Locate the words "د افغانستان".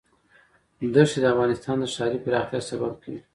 1.21-1.75